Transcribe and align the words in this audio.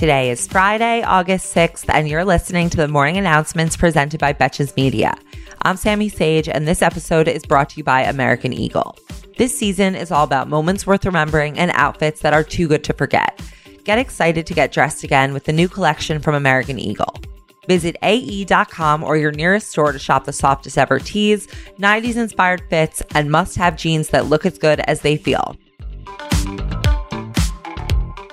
Today 0.00 0.30
is 0.30 0.46
Friday, 0.46 1.02
August 1.02 1.54
6th, 1.54 1.84
and 1.92 2.08
you're 2.08 2.24
listening 2.24 2.70
to 2.70 2.78
the 2.78 2.88
morning 2.88 3.18
announcements 3.18 3.76
presented 3.76 4.18
by 4.18 4.32
Betches 4.32 4.74
Media. 4.74 5.14
I'm 5.60 5.76
Sami 5.76 6.08
Sage, 6.08 6.48
and 6.48 6.66
this 6.66 6.80
episode 6.80 7.28
is 7.28 7.44
brought 7.44 7.68
to 7.68 7.76
you 7.76 7.84
by 7.84 8.04
American 8.04 8.54
Eagle. 8.54 8.96
This 9.36 9.58
season 9.58 9.94
is 9.94 10.10
all 10.10 10.24
about 10.24 10.48
moments 10.48 10.86
worth 10.86 11.04
remembering 11.04 11.58
and 11.58 11.70
outfits 11.74 12.22
that 12.22 12.32
are 12.32 12.42
too 12.42 12.66
good 12.66 12.82
to 12.84 12.94
forget. 12.94 13.42
Get 13.84 13.98
excited 13.98 14.46
to 14.46 14.54
get 14.54 14.72
dressed 14.72 15.04
again 15.04 15.34
with 15.34 15.44
the 15.44 15.52
new 15.52 15.68
collection 15.68 16.18
from 16.18 16.34
American 16.34 16.78
Eagle. 16.78 17.14
Visit 17.68 17.96
AE.com 18.02 19.04
or 19.04 19.18
your 19.18 19.32
nearest 19.32 19.68
store 19.68 19.92
to 19.92 19.98
shop 19.98 20.24
the 20.24 20.32
softest 20.32 20.78
ever 20.78 20.98
tees, 20.98 21.46
90s 21.78 22.16
inspired 22.16 22.62
fits, 22.70 23.02
and 23.14 23.30
must 23.30 23.54
have 23.56 23.76
jeans 23.76 24.08
that 24.08 24.30
look 24.30 24.46
as 24.46 24.56
good 24.56 24.80
as 24.80 25.02
they 25.02 25.18
feel. 25.18 25.58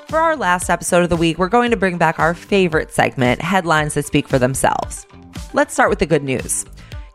For 0.10 0.20
our 0.20 0.38
last 0.38 0.70
episode 0.70 1.04
of 1.04 1.10
the 1.10 1.18
week, 1.18 1.38
we're 1.38 1.50
going 1.50 1.70
to 1.70 1.76
bring 1.76 1.98
back 1.98 2.18
our 2.18 2.34
favorite 2.34 2.94
segment, 2.94 3.42
Headlines 3.42 3.94
That 3.96 4.06
Speak 4.06 4.26
for 4.26 4.40
Themselves. 4.40 5.06
Let's 5.54 5.74
start 5.74 5.90
with 5.90 6.00
the 6.00 6.06
good 6.06 6.24
news. 6.24 6.66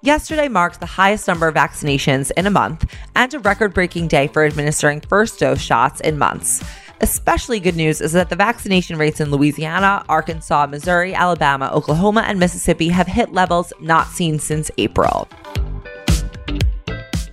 Yesterday 0.03 0.47
marked 0.49 0.79
the 0.79 0.85
highest 0.85 1.27
number 1.27 1.49
of 1.49 1.55
vaccinations 1.55 2.31
in 2.37 2.47
a 2.47 2.51
month 2.51 2.85
and 3.17 3.33
a 3.33 3.39
record 3.39 3.73
breaking 3.73 4.09
day 4.09 4.27
for 4.27 4.45
administering 4.45 5.01
first 5.01 5.41
dose 5.41 5.59
shots 5.59 6.03
in 6.03 6.19
months. 6.19 6.63
Especially 7.01 7.61
good 7.61 7.77
news 7.77 8.03
is 8.03 8.13
that 8.13 8.29
the 8.29 8.37
vaccination 8.37 8.99
rates 8.99 9.21
in 9.21 9.31
Louisiana, 9.31 10.05
Arkansas, 10.11 10.67
Missouri, 10.67 11.15
Alabama, 11.15 11.71
Oklahoma, 11.73 12.25
and 12.27 12.39
Mississippi 12.39 12.91
have 12.91 13.07
hit 13.07 13.33
levels 13.33 13.73
not 13.81 14.09
seen 14.09 14.39
since 14.39 14.71
April. 14.77 15.27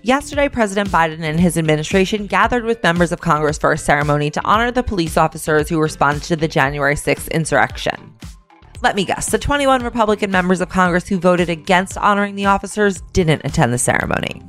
Yesterday, 0.10 0.50
President 0.50 0.90
Biden 0.90 1.20
and 1.20 1.40
his 1.40 1.56
administration 1.56 2.26
gathered 2.26 2.64
with 2.64 2.82
members 2.82 3.12
of 3.12 3.22
Congress 3.22 3.60
for 3.60 3.72
a 3.72 3.78
ceremony 3.78 4.32
to 4.32 4.42
honor 4.44 4.72
the 4.72 4.82
police 4.82 5.18
officers 5.18 5.70
who 5.70 5.80
responded 5.80 6.24
to 6.24 6.36
the 6.36 6.48
January 6.48 6.96
6th 6.96 7.30
insurrection. 7.30 8.18
Let 8.82 8.96
me 8.96 9.06
guess, 9.06 9.30
the 9.30 9.38
21 9.38 9.84
Republican 9.84 10.32
members 10.32 10.62
of 10.62 10.70
Congress 10.70 11.08
who 11.08 11.20
voted 11.20 11.48
against 11.48 11.96
honoring 11.96 12.34
the 12.34 12.48
officers 12.48 13.02
didn't 13.14 13.46
attend 13.46 13.72
the 13.72 13.78
ceremony. 13.78 14.42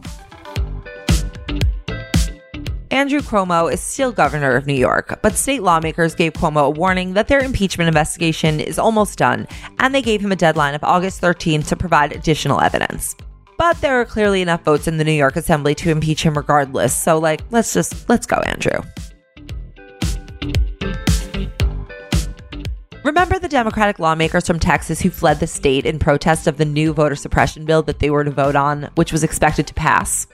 Andrew 2.90 3.20
Cuomo 3.20 3.70
is 3.70 3.82
still 3.82 4.12
governor 4.12 4.56
of 4.56 4.66
New 4.66 4.72
York, 4.72 5.20
but 5.20 5.34
state 5.34 5.62
lawmakers 5.62 6.14
gave 6.14 6.32
Cuomo 6.32 6.68
a 6.68 6.70
warning 6.70 7.12
that 7.12 7.28
their 7.28 7.44
impeachment 7.44 7.88
investigation 7.88 8.60
is 8.60 8.78
almost 8.78 9.18
done, 9.18 9.46
and 9.78 9.94
they 9.94 10.00
gave 10.00 10.22
him 10.22 10.32
a 10.32 10.36
deadline 10.36 10.74
of 10.74 10.82
August 10.82 11.20
13th 11.20 11.68
to 11.68 11.76
provide 11.76 12.12
additional 12.12 12.62
evidence. 12.62 13.14
But 13.60 13.78
there 13.82 14.00
are 14.00 14.06
clearly 14.06 14.40
enough 14.40 14.64
votes 14.64 14.88
in 14.88 14.96
the 14.96 15.04
New 15.04 15.12
York 15.12 15.36
Assembly 15.36 15.74
to 15.74 15.90
impeach 15.90 16.22
him 16.22 16.32
regardless, 16.32 16.96
so 16.96 17.18
like, 17.18 17.42
let's 17.50 17.74
just, 17.74 18.08
let's 18.08 18.24
go, 18.24 18.36
Andrew. 18.36 18.80
Remember 23.04 23.38
the 23.38 23.50
Democratic 23.50 23.98
lawmakers 23.98 24.46
from 24.46 24.58
Texas 24.58 25.02
who 25.02 25.10
fled 25.10 25.40
the 25.40 25.46
state 25.46 25.84
in 25.84 25.98
protest 25.98 26.46
of 26.46 26.56
the 26.56 26.64
new 26.64 26.94
voter 26.94 27.14
suppression 27.14 27.66
bill 27.66 27.82
that 27.82 27.98
they 27.98 28.08
were 28.08 28.24
to 28.24 28.30
vote 28.30 28.56
on, 28.56 28.88
which 28.94 29.12
was 29.12 29.22
expected 29.22 29.66
to 29.66 29.74
pass? 29.74 30.26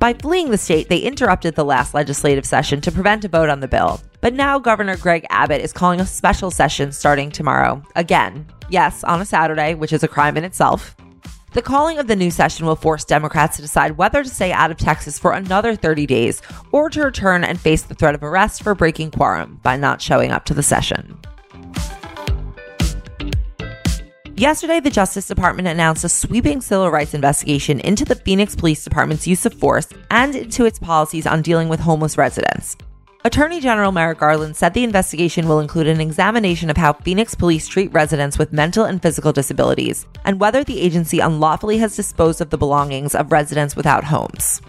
By 0.00 0.12
fleeing 0.12 0.50
the 0.50 0.58
state, 0.58 0.88
they 0.88 0.98
interrupted 0.98 1.54
the 1.54 1.64
last 1.64 1.94
legislative 1.94 2.44
session 2.44 2.80
to 2.80 2.90
prevent 2.90 3.24
a 3.24 3.28
vote 3.28 3.50
on 3.50 3.60
the 3.60 3.68
bill. 3.68 4.00
But 4.20 4.34
now 4.34 4.58
Governor 4.58 4.96
Greg 4.96 5.24
Abbott 5.30 5.60
is 5.60 5.72
calling 5.72 6.00
a 6.00 6.06
special 6.06 6.50
session 6.50 6.90
starting 6.90 7.30
tomorrow. 7.30 7.84
Again, 7.94 8.48
yes, 8.68 9.04
on 9.04 9.20
a 9.20 9.24
Saturday, 9.24 9.74
which 9.74 9.92
is 9.92 10.02
a 10.02 10.08
crime 10.08 10.36
in 10.36 10.42
itself. 10.42 10.96
The 11.54 11.62
calling 11.62 11.98
of 11.98 12.08
the 12.08 12.16
new 12.16 12.32
session 12.32 12.66
will 12.66 12.74
force 12.74 13.04
Democrats 13.04 13.54
to 13.54 13.62
decide 13.62 13.96
whether 13.96 14.24
to 14.24 14.28
stay 14.28 14.50
out 14.50 14.72
of 14.72 14.76
Texas 14.76 15.20
for 15.20 15.30
another 15.30 15.76
30 15.76 16.04
days 16.04 16.42
or 16.72 16.90
to 16.90 17.02
return 17.02 17.44
and 17.44 17.60
face 17.60 17.82
the 17.82 17.94
threat 17.94 18.16
of 18.16 18.24
arrest 18.24 18.64
for 18.64 18.74
breaking 18.74 19.12
quorum 19.12 19.60
by 19.62 19.76
not 19.76 20.02
showing 20.02 20.32
up 20.32 20.44
to 20.46 20.52
the 20.52 20.64
session. 20.64 21.16
Yesterday, 24.34 24.80
the 24.80 24.90
Justice 24.90 25.28
Department 25.28 25.68
announced 25.68 26.02
a 26.02 26.08
sweeping 26.08 26.60
civil 26.60 26.90
rights 26.90 27.14
investigation 27.14 27.78
into 27.78 28.04
the 28.04 28.16
Phoenix 28.16 28.56
Police 28.56 28.82
Department's 28.82 29.28
use 29.28 29.46
of 29.46 29.54
force 29.54 29.86
and 30.10 30.34
into 30.34 30.64
its 30.64 30.80
policies 30.80 31.24
on 31.24 31.40
dealing 31.40 31.68
with 31.68 31.78
homeless 31.78 32.18
residents. 32.18 32.76
Attorney 33.26 33.58
General 33.58 33.90
Merrick 33.90 34.18
Garland 34.18 34.54
said 34.54 34.74
the 34.74 34.84
investigation 34.84 35.48
will 35.48 35.58
include 35.58 35.86
an 35.86 35.98
examination 35.98 36.68
of 36.68 36.76
how 36.76 36.92
Phoenix 36.92 37.34
police 37.34 37.66
treat 37.66 37.90
residents 37.90 38.38
with 38.38 38.52
mental 38.52 38.84
and 38.84 39.00
physical 39.00 39.32
disabilities 39.32 40.06
and 40.26 40.38
whether 40.38 40.62
the 40.62 40.78
agency 40.78 41.20
unlawfully 41.20 41.78
has 41.78 41.96
disposed 41.96 42.42
of 42.42 42.50
the 42.50 42.58
belongings 42.58 43.14
of 43.14 43.32
residents 43.32 43.76
without 43.76 44.04
homes. 44.04 44.60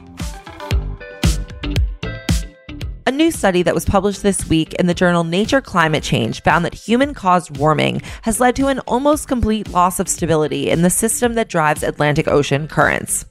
A 3.06 3.12
new 3.12 3.30
study 3.30 3.62
that 3.62 3.76
was 3.76 3.84
published 3.84 4.24
this 4.24 4.48
week 4.48 4.74
in 4.76 4.88
the 4.88 4.94
journal 4.94 5.26
Nature 5.26 5.60
Climate 5.60 6.02
Change 6.02 6.42
found 6.42 6.64
that 6.64 6.74
human 6.74 7.14
caused 7.14 7.58
warming 7.58 8.02
has 8.22 8.40
led 8.40 8.56
to 8.56 8.68
an 8.68 8.80
almost 8.88 9.28
complete 9.28 9.68
loss 9.72 10.00
of 10.00 10.08
stability 10.08 10.70
in 10.70 10.82
the 10.82 10.90
system 10.90 11.34
that 11.34 11.50
drives 11.50 11.84
Atlantic 11.84 12.30
Ocean 12.30 12.70
currents. 12.70 13.26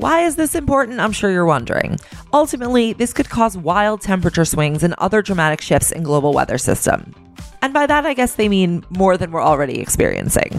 Why 0.00 0.22
is 0.22 0.36
this 0.36 0.54
important? 0.54 0.98
I'm 0.98 1.12
sure 1.12 1.30
you're 1.30 1.44
wondering. 1.44 1.98
Ultimately, 2.32 2.94
this 2.94 3.12
could 3.12 3.28
cause 3.28 3.54
wild 3.54 4.00
temperature 4.00 4.46
swings 4.46 4.82
and 4.82 4.94
other 4.96 5.20
dramatic 5.20 5.60
shifts 5.60 5.92
in 5.92 6.04
global 6.04 6.32
weather 6.32 6.56
system. 6.56 7.14
And 7.60 7.74
by 7.74 7.84
that, 7.84 8.06
I 8.06 8.14
guess 8.14 8.36
they 8.36 8.48
mean 8.48 8.82
more 8.88 9.18
than 9.18 9.30
we're 9.30 9.42
already 9.42 9.78
experiencing. 9.78 10.58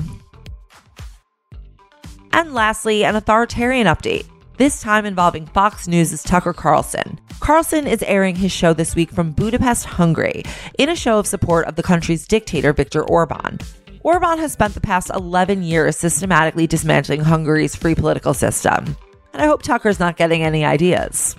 And 2.31 2.53
lastly, 2.53 3.03
an 3.03 3.15
authoritarian 3.15 3.87
update 3.87 4.27
this 4.57 4.79
time 4.79 5.07
involving 5.07 5.47
Fox 5.47 5.87
News' 5.87 6.21
Tucker 6.21 6.53
Carlson. 6.53 7.19
Carlson 7.39 7.87
is 7.87 8.03
airing 8.03 8.35
his 8.35 8.51
show 8.51 8.73
this 8.73 8.93
week 8.93 9.09
from 9.09 9.31
Budapest, 9.31 9.85
Hungary, 9.85 10.43
in 10.77 10.87
a 10.87 10.95
show 10.95 11.17
of 11.17 11.25
support 11.25 11.65
of 11.65 11.77
the 11.77 11.81
country's 11.81 12.27
dictator, 12.27 12.73
Viktor 12.73 13.01
Orban. 13.01 13.57
Orban 14.03 14.37
has 14.37 14.53
spent 14.53 14.75
the 14.75 14.81
past 14.81 15.09
11 15.09 15.63
years 15.63 15.97
systematically 15.97 16.67
dismantling 16.67 17.21
Hungary's 17.21 17.75
free 17.75 17.95
political 17.95 18.35
system. 18.35 18.95
I 19.41 19.47
hope 19.47 19.63
Tucker's 19.63 19.99
not 19.99 20.17
getting 20.17 20.43
any 20.43 20.63
ideas. 20.63 21.35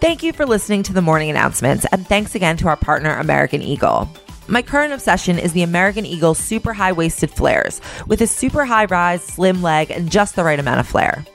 Thank 0.00 0.22
you 0.22 0.32
for 0.32 0.46
listening 0.46 0.82
to 0.84 0.94
the 0.94 1.02
morning 1.02 1.28
announcements, 1.28 1.84
and 1.92 2.06
thanks 2.06 2.34
again 2.34 2.56
to 2.56 2.68
our 2.68 2.76
partner, 2.78 3.14
American 3.18 3.60
Eagle. 3.60 4.08
My 4.48 4.62
current 4.62 4.94
obsession 4.94 5.38
is 5.38 5.52
the 5.52 5.62
American 5.62 6.06
Eagle 6.06 6.32
super 6.32 6.72
high 6.72 6.92
waisted 6.92 7.30
flares 7.30 7.82
with 8.06 8.22
a 8.22 8.26
super 8.26 8.64
high 8.64 8.86
rise, 8.86 9.22
slim 9.22 9.60
leg, 9.60 9.90
and 9.90 10.10
just 10.10 10.34
the 10.34 10.44
right 10.44 10.58
amount 10.58 10.80
of 10.80 10.88
flare. 10.88 11.26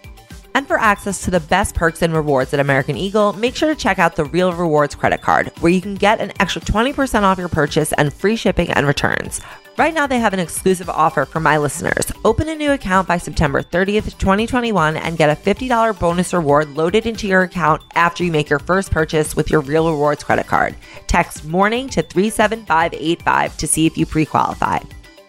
And 0.56 0.68
for 0.68 0.80
access 0.80 1.24
to 1.26 1.30
the 1.30 1.40
best 1.40 1.76
perks 1.76 2.02
and 2.02 2.16
rewards 2.16 2.52
at 2.56 2.60
American 2.60 2.98
Eagle, 2.98 3.34
make 3.34 3.56
sure 3.56 3.72
to 3.72 3.80
check 3.80 4.00
out 4.00 4.16
the 4.16 4.26
Real 4.26 4.54
Rewards 4.54 4.96
credit 4.96 5.22
card, 5.22 5.52
where 5.60 5.72
you 5.72 5.82
can 5.82 5.94
get 5.94 6.20
an 6.20 6.34
extra 6.40 6.64
20% 6.64 7.22
off 7.22 7.38
your 7.38 7.48
purchase 7.48 7.94
and 7.94 8.12
free 8.12 8.36
shipping 8.36 8.72
and 8.72 8.88
returns. 8.88 9.40
Right 9.78 9.94
now, 9.94 10.08
they 10.08 10.18
have 10.18 10.34
an 10.34 10.40
exclusive 10.40 10.90
offer 10.90 11.24
for 11.24 11.40
my 11.40 11.60
listeners. 11.60 12.12
Open 12.26 12.50
a 12.50 12.56
new 12.56 12.72
account 12.72 13.08
by 13.08 13.20
September 13.20 13.62
30th, 13.62 14.18
2021, 14.18 14.98
and 14.98 15.20
get 15.20 15.30
a 15.30 15.40
$50 15.40 16.00
bonus 16.00 16.34
reward 16.34 16.70
loaded 16.70 17.06
into 17.06 17.28
your 17.28 17.44
account 17.44 17.84
after 17.94 18.24
you 18.24 18.32
make 18.32 18.50
your 18.50 18.58
first 18.58 18.90
purchase 18.90 19.36
with 19.36 19.52
your 19.52 19.62
Real 19.62 19.88
Rewards 19.88 20.24
credit 20.24 20.48
card. 20.48 20.76
Text 21.06 21.46
morning 21.46 21.88
to 21.90 22.02
37585 22.02 23.56
to 23.58 23.68
see 23.68 23.86
if 23.86 24.00
you 24.00 24.08
pre 24.08 24.26
qualify. 24.26 24.80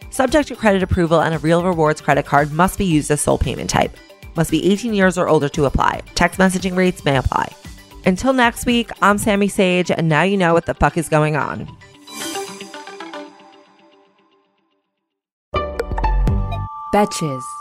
Subject 0.08 0.48
to 0.48 0.56
credit 0.56 0.82
approval 0.82 1.20
and 1.20 1.34
a 1.34 1.38
Real 1.40 1.62
Rewards 1.62 2.00
credit 2.00 2.24
card 2.24 2.50
must 2.50 2.78
be 2.78 2.86
used 2.86 3.10
as 3.10 3.20
sole 3.20 3.36
payment 3.36 3.68
type. 3.68 3.94
Must 4.34 4.50
be 4.50 4.72
18 4.72 4.94
years 4.94 5.18
or 5.18 5.28
older 5.28 5.50
to 5.50 5.66
apply. 5.66 6.00
Text 6.14 6.40
messaging 6.40 6.74
rates 6.74 7.04
may 7.04 7.18
apply. 7.18 7.52
Until 8.06 8.32
next 8.32 8.64
week, 8.64 8.92
I'm 9.02 9.18
Sami 9.18 9.48
Sage, 9.48 9.90
and 9.90 10.08
now 10.08 10.22
you 10.22 10.38
know 10.38 10.54
what 10.54 10.64
the 10.64 10.72
fuck 10.72 10.96
is 10.96 11.10
going 11.10 11.36
on. 11.36 11.68
Betches. 16.98 17.57